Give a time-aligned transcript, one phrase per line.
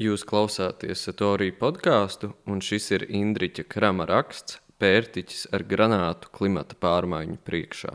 [0.00, 7.36] Jūs klausāties Satorija podkāstu, un šis ir Indriča Krama raksts Pērtiķis ar granātu klimata pārmaiņu
[7.44, 7.92] priekšā.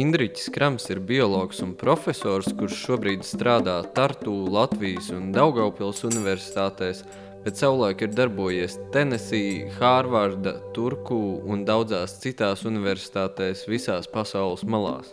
[0.00, 7.04] Indriķis Krams ir biologs un profesors, kurš šobrīd strādā Tartu, Latvijas un Daugavpils universitātēs,
[7.44, 15.12] bet savulaik ir darbojies Tennessee, Hārvarda, Turku un daudzās citās universitātēs visās pasaules malās.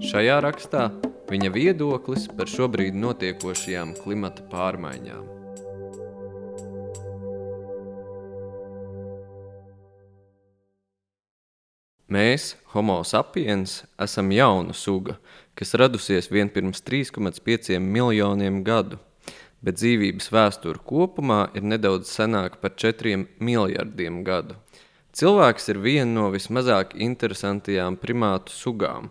[0.00, 0.88] Šajā rakstā
[1.34, 5.24] viņa viedoklis par šobrīd notiekošajām klimata pārmaiņām.
[12.14, 15.16] Mēs, Homo sapiens, esam jauna suga,
[15.58, 19.00] kas radusies vien pirms 3,5 miljoniem gadu,
[19.64, 24.60] bet dzīvības vēsture kopumā ir nedaudz senāka par 4 miljardiem gadu.
[25.16, 29.10] Cilvēks ir viena no vismazāk interesantajām primātu sugām.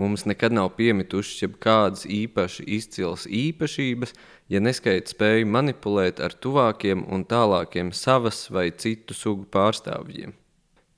[0.00, 4.14] Mums nekad nav piemitušas jebkādas īpaši izcils īpašības,
[4.48, 10.32] ja neskaita spēju manipulēt ar tuvākiem un tālākiem savas vai citu sugu pārstāvjiem.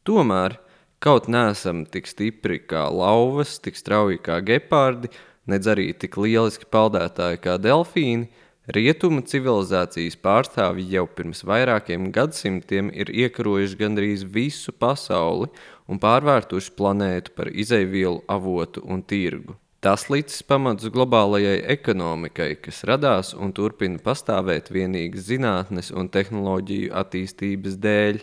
[0.07, 0.61] Tomēr
[1.05, 5.11] Kaut neesam tik stipri kā lauvas, tik strauji kā gepārdi,
[5.45, 8.31] nedz arī tik lieliski peldētāji kā delfīni,
[8.73, 15.51] rietumu civilizācijas pārstāvji jau pirms vairākiem gadsimtiem ir iekarojuši gandrīz visu pasauli
[15.89, 19.59] un pārvērtuši planētu par izeivielu avotu un tirgu.
[19.85, 27.77] Tas licis pamats globālajai ekonomikai, kas radās un turpina pastāvēt vienīgi zinātnes un tehnoloģiju attīstības
[27.85, 28.23] dēļ.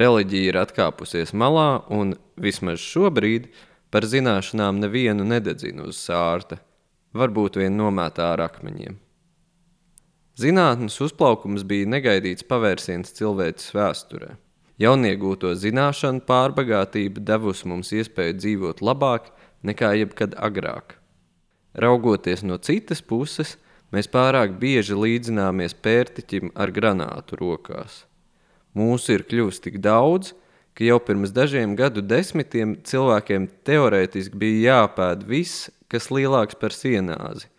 [0.00, 3.50] Reliģija ir atkāpusies malā, un vismaz šobrīd
[3.92, 6.62] par zināšanām nevienu nededzina uz sārta,
[7.12, 8.96] varbūt vien nomētā ar akmeņiem.
[10.40, 14.30] Zinātnes uzplaukums bija negaidīts pavērsiens cilvēces vēsturē.
[14.80, 19.26] Jauniegūto zināšanu pārbagātība devusi mums iespēju dzīvot labāk
[19.66, 20.94] nekā jebkad agrāk.
[21.76, 23.58] Raugoties no citas puses,
[23.92, 28.06] mēs pārāk bieži līdzināmies pērtiķim ar granātu rokās.
[28.72, 30.32] Mūsu ir kļuvis tik daudz,
[30.72, 37.50] ka jau pirms dažiem gadu desmitiem cilvēkiem teorētiski bija jāpēd viss, kas lielāks par sienāzi.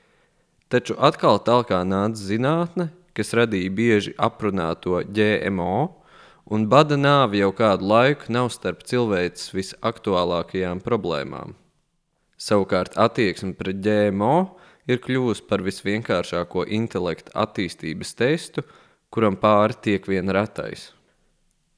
[0.72, 5.80] Taču atkal tālāk nāca zinātne, kas radīja bieži aprunāto GMO,
[6.48, 11.58] un bada nāve jau kādu laiku nav starp cilvēces visaktuālākajām problēmām.
[12.40, 14.38] Savukārt attieksme pret GMO
[14.88, 18.64] ir kļuvusi par visvienkāršāko intelektu attīstības testu,
[19.12, 20.90] kuram pāri tiek vien retais.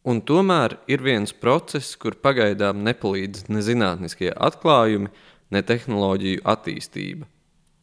[0.05, 5.09] Un tomēr ir viens process, kur pagaidām nepalīdz ne zinātniskie atklājumi,
[5.49, 7.25] ne tehnoloģiju attīstība.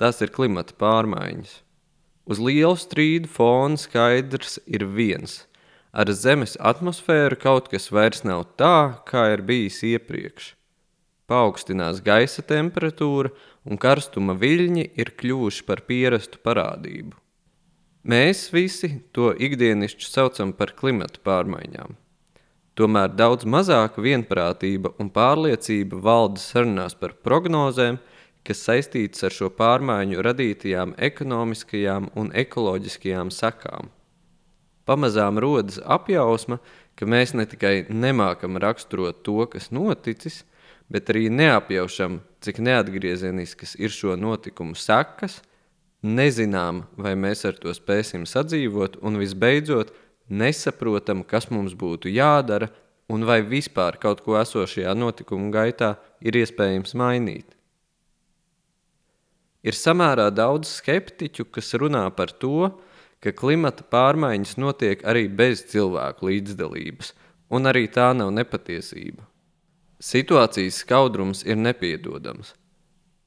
[0.00, 1.58] Tas ir klimata pārmaiņas.
[2.30, 5.42] Uz lielu strīdu fona skaidrs ir viens.
[5.92, 10.54] Ar Zemes atmosfēru kaut kas vairs nav tā, kā ir bijis iepriekš.
[11.28, 13.32] Paaugstinās gaisa temperatūra
[13.68, 17.18] un karstuma viļņi ir kļuvuši par pierastu parādību.
[18.08, 21.98] Mēs visi to ikdienišķi saucam par klimata pārmaiņām.
[22.78, 27.98] Tomēr daudz mazāka vienprātība un pārliecība valda sarunās par prognozēm,
[28.46, 33.90] kas saistītas ar šo pārmaiņu radītajām ekonomiskajām un ekoloģiskajām sekām.
[34.88, 36.58] Pamazām rodas apjausma,
[36.96, 40.42] ka mēs ne tikai nemākam raksturot to, kas noticis,
[40.90, 45.38] bet arī neapjaušam, cik neatgriezieniskas ir šo notikumu sekas,
[46.02, 49.92] nezinām, vai mēs ar to spēsim sadzīvot, un visbeidzot,
[50.30, 52.70] nesaprotam, kas mums būtu jādara
[53.10, 57.59] un vai vispār kaut ko esošajā notikuma gaitā ir iespējams mainīt.
[59.66, 62.70] Ir samērā daudz skeptiķu, kas runā par to,
[63.20, 67.12] ka klimata pārmaiņas notiek arī bez cilvēku līdzdalības,
[67.52, 69.26] un arī tā nav nepatiesība.
[70.00, 72.54] Situācijas skaudrums ir nepiedodams.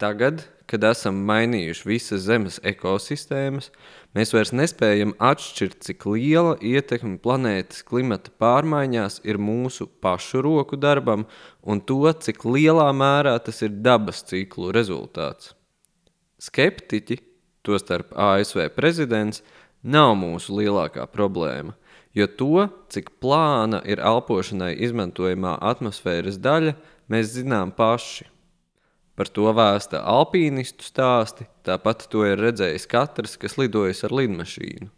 [0.02, 3.70] Tagad, kad esam mainījuši visas Zemes ekosistēmas,
[4.18, 11.28] mēs vairs nespējam atšķirt, cik liela ietekme planētas klimata pārmaiņās ir mūsu pašu roku darbam
[11.62, 15.54] un to, cik lielā mērā tas ir dabas ciklu rezultāts.
[16.44, 17.22] Skeptiķi,
[17.64, 19.44] tostarp ASV prezidents,
[19.84, 21.76] nav mūsu lielākā problēma,
[22.16, 26.76] jo to, cik plāna ir elpošanai izmantojamā atmosfēras daļa,
[27.08, 28.28] mēs zinām paši.
[29.14, 34.90] Par to vēsta alpīnistu stāsti, tāpat to ir redzējis katrs, kas lidojis ar lidmašīnu.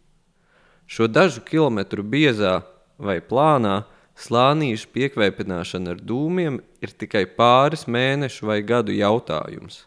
[0.86, 2.60] Šo dažu kilometru biezā
[2.96, 3.82] vai plānā
[4.16, 9.84] slānīšu piekvēpināšana ar dūmiem ir tikai pāris mēnešu vai gadu jautājums.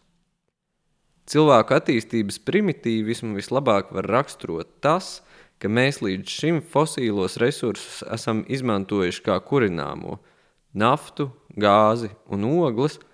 [1.29, 5.19] Cilvēku attīstības primitīvismu vislabāk var raksturot tas,
[5.61, 10.17] ka mēs līdz šim fosīlos resursus esam izmantojuši kā kurināmo-
[10.83, 12.99] naftu, gāzi un ogles–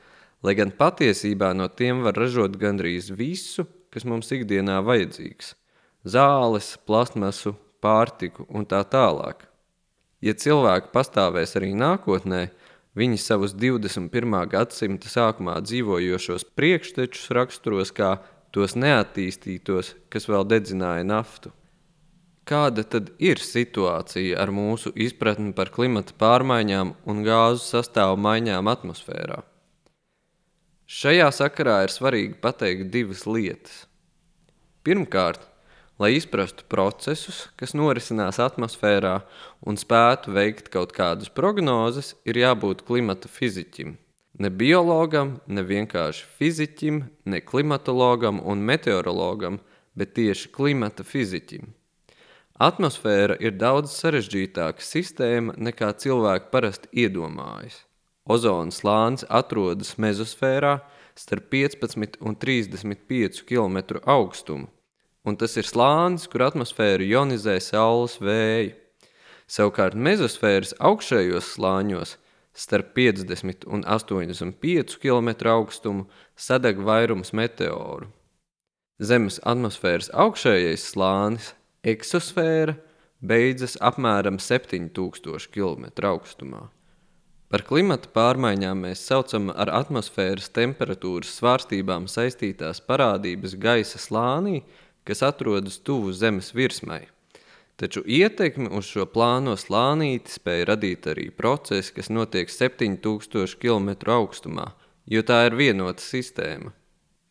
[0.46, 5.54] lai gan patiesībā no tiem var ražot gandrīz visu, kas mums ikdienā vajadzīgs-
[6.16, 9.48] zāles, plastmasu, pārtiku un tā tālāk.
[10.22, 12.50] Ja cilvēki pastāvēs arī nākotnē,
[12.96, 14.38] viņi savus 21.
[14.52, 18.18] gadsimta sākumā dzīvojošos priekštečus raksturos kā
[18.56, 21.52] tos neattīstītos, kas vēl dedzināja naftu.
[22.46, 29.42] Kāda tad ir situācija ar mūsu izpratni par klimata pārmaiņām un gāzu sastāvu maiņām atmosfērā?
[30.86, 33.88] Šajā sakarā ir svarīgi pateikt divas lietas.
[34.86, 35.42] Pirmkārt,
[36.00, 39.20] lai izprastu procesus, kas norisinās atmosfērā
[39.66, 43.96] un spētu veikt kaut kādas prognozes, ir jābūt klimata fiziķim.
[44.40, 47.00] Ne biologam, ne vienkārši fiziķim,
[47.32, 49.62] ne klimatologam un meteorologam,
[49.96, 51.72] bet tieši klimata fiziķim.
[52.56, 57.82] Atmosfēra ir daudz sarežģītāka sistēma nekā cilvēki parasti iedomājas.
[58.28, 60.78] Ozona slānis atrodas mezosfērā
[61.16, 64.68] starp 15 un 35 km augstumu,
[65.26, 68.76] un tas ir slānis, kur atmosfēru ionizē saules vēju.
[69.46, 72.16] Savukārt mezosfēras augšējos slāņos
[72.56, 78.08] starp 50 un 85 km augstumu sadeg vairums meteoru.
[78.98, 81.52] Zemes atmosfēras augšējais slānis
[81.86, 82.74] Eksosfēra
[83.22, 86.64] beidzas apmēram 7000 km augstumā.
[87.52, 94.64] Par klimata pārmaiņām mēs saucam ar atmosfēras temperatūras svārstībām saistītās parādības gaisa slānī,
[95.06, 97.06] kas atrodas tuvu Zemes virsmai.
[97.76, 104.70] Taču ietekmi uz šo plāno slānīti spēja radīt arī procesi, kas notiek 7000 km augstumā,
[105.12, 106.72] jo tā ir vienota sistēma.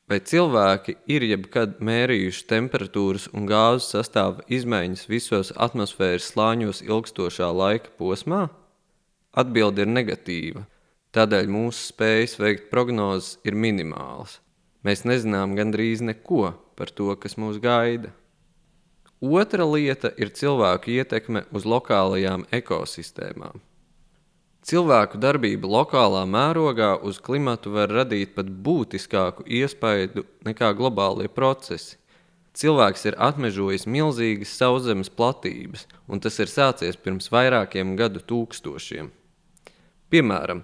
[0.05, 7.95] Vai cilvēki ir jebkad mērījuši temperatūras un gāzes sastāva izmaiņas visos atmosfēras slāņos ilgstošā laika
[7.97, 8.43] posmā?
[9.33, 10.67] Atbilde ir negatīva.
[11.17, 14.43] Tādēļ mūsu spējas veikt prognozes ir minimālas.
[14.85, 18.13] Mēs nezinām gandrīz neko par to, kas mūs gaida.
[19.25, 23.63] Otra lieta ir cilvēku ietekme uz lokālajām ekosistēmām.
[24.65, 31.99] Cilvēku darbība lokālā mērogā uz klimatu var radīt pat būtiskāku iespaidu nekā globālie procesi.
[32.55, 39.11] Cilvēks ir atmežojis milzīgas sauszemes platības, un tas ir sācies pirms vairākiem gadu tūkstošiem.
[40.09, 40.63] Piemēram,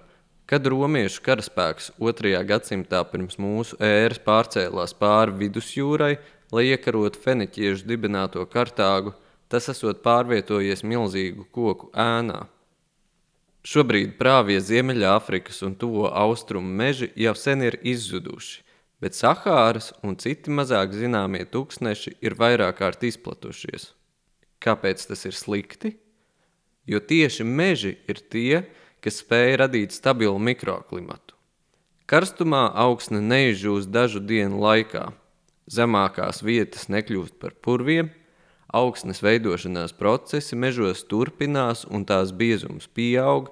[0.49, 2.33] kad romiešu karaspēks 2.
[2.47, 6.15] gadsimtā pirms mūsu ēras pārcēlās pāri vidusjūrai,
[6.51, 9.13] lai iekarotu feniķiešu dibināto Kartāgu,
[9.51, 12.43] tas esot pārvietojies milzīgu koku ēnā.
[13.61, 18.63] Šobrīd prāvie Ziemeļāfrikas un Tuvo austrumu meži jau sen ir izzuduši,
[19.01, 23.91] bet Sahāras un citi mazāk zināmie tūkstneši ir vairāk kārt izplatušies.
[24.61, 25.95] Kāpēc tas ir slikti?
[26.89, 31.33] Jo tieši meži ir tie, kas spēj radīt stabilu mikroklimatu.
[32.05, 35.13] Karstumā augsne neizžūst dažu dienu laikā,
[35.71, 38.11] zemākās vietas nekļūst par purviem,
[38.67, 43.49] augsnes veidošanās procesi mežos turpinās un tās biezums pieaug,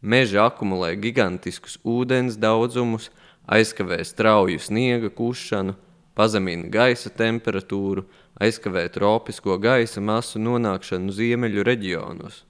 [0.00, 3.10] meži akumulē gigantiskus ūdens daudzumus,
[3.46, 5.74] aizkavē strauju sniega kušanu,
[6.14, 8.06] pazemina gaisa temperatūru,
[8.40, 12.44] aizkavē tropisko gaisa masu nonākšanu ziemeļu reģionos.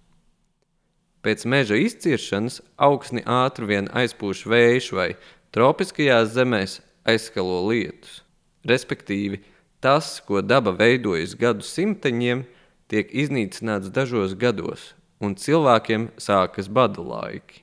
[1.27, 5.11] Pēc meža izciršanas augsni ātri vien aizpūš vējš vai
[5.57, 6.79] tropiskajās zemēs
[7.11, 8.21] aizskalo lietus.
[8.67, 9.43] Respektīvi,
[9.81, 12.47] Tas, ko daba veidojas gadu simteņiem,
[12.89, 17.61] tiek iznīcināts dažos gados, un cilvēkiem sākas bada laiki.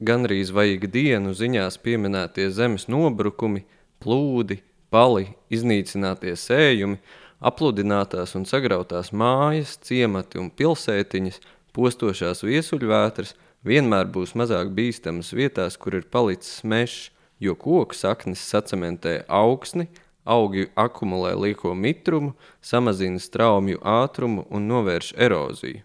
[0.00, 3.62] Ganrīz vajag dienu ziņās pieminētie zemes nobrukumi,
[4.00, 4.58] plūdi,
[4.90, 6.98] pali, iznīcinātie sējumi,
[7.38, 11.38] apludinātās un sagrautās mājas, ciemati un pilsētiņas,
[11.76, 13.34] postošās viesuļvētras
[13.66, 19.90] vienmēr būs mazāk bīstamas vietās, kur ir palicis mežs, jo koku saknes sacementē augsni,
[20.26, 25.84] Augi akumulē lieko mitrumu, samazina straumju ātrumu un novērš eroziju.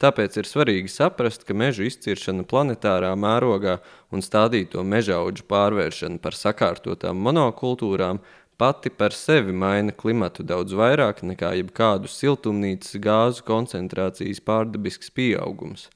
[0.00, 3.76] Tāpēc ir svarīgi saprast, ka mežu izciršana planetārā mērogā
[4.12, 8.22] un stādīto mežaudžu pārvēršana par sakārtotām monokultūrām
[8.56, 15.88] pati par sevi maina klimatu daudz vairāk nekā jebkādu siltumnīcas gāzu koncentrācijas pārdabisks pieaugums.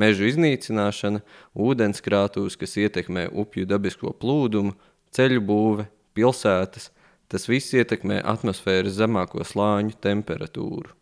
[0.00, 1.20] Mežu iznīcināšana,
[1.52, 4.72] ūdenskrātūs, kas ietekmē upju dabisko plūdumu,
[5.12, 6.88] ceļu būve, pilsētas,
[7.28, 10.94] tas viss ietekmē atmosfēras zemāko slāņu temperatūru.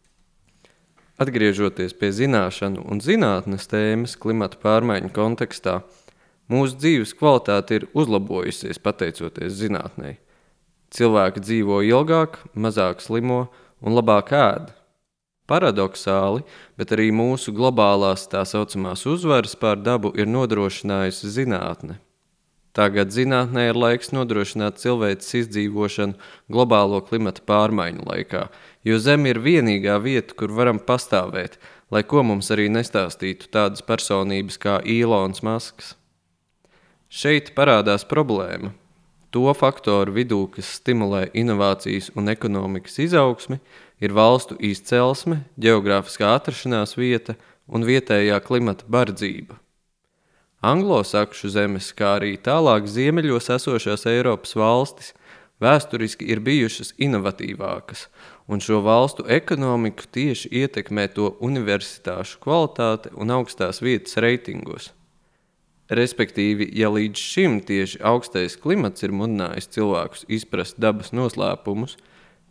[1.19, 5.81] Atgriežoties pie zināšanu un zinātnes tēmas klimata pārmaiņu kontekstā,
[6.51, 10.17] mūsu dzīves kvalitāte ir uzlabojusies pateicoties zinātnē.
[10.95, 13.47] Cilvēki dzīvo ilgāk, mazāk slimo
[13.85, 14.75] un labāk ēd.
[15.49, 16.43] Paradoxāli,
[16.77, 21.97] bet arī mūsu globālās tā saucamās uzvaras pār dabu ir nodrošinājusi zinātne.
[22.77, 26.19] Tagad zinātnē ir laiks nodrošināt cilvēces izdzīvošanu
[26.53, 28.43] globālo klimata pārmaiņu laikā,
[28.85, 31.57] jo Zeme ir vienīgā vieta, kur varam pastāvēt,
[31.91, 35.97] lai ko mums arī nestāstītu tādas personības kā Īlons Masks.
[37.09, 38.75] Šeit parādās problēma.
[39.31, 43.59] To faktoru vidū, kas stimulē inovācijas un ekonomikas izaugsmi,
[44.01, 47.37] ir valstu izcelsme, geogrāfiskā atrašanās vieta
[47.69, 49.59] un vietējā klimata bardzība.
[50.65, 55.13] Anglosakšu zemes, kā arī tālāk ziemeļos esošās Eiropas valstis,
[55.63, 58.09] vēsturiski ir bijušas inovatīvākas,
[58.51, 64.91] un šo valstu ekonomiku tieši ietekmē to universitāšu kvalitāte un augstās vietas reitingos.
[65.89, 71.97] Respektīvi, ja līdz šim tieši augstais klimats ir mudinājis cilvēkus izprast dabas noslēpumus,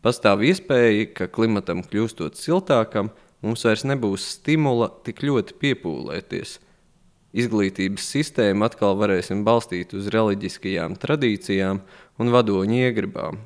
[0.01, 3.11] pastāv iespēja, ka klimatam kļūstot siltākam,
[3.45, 6.57] mums vairs nebūs stimula tik ļoti piepūlēties–
[7.37, 11.81] izglītības sistēmu atkal varēsim balstīt uz reliģiskajām tradīcijām
[12.17, 13.41] un vadoņu iegribām.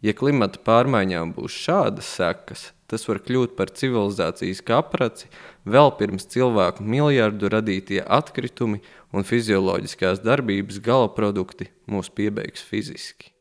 [0.00, 5.30] Ja klimata pārmaiņām būs šādas sekas, tas var kļūt par civilizācijas kapraci
[5.64, 8.82] vēl pirms cilvēku miljardu radītie atkritumi
[9.14, 13.32] un fizioloģiskās darbības gala produkti mūs piebeigs fiziski.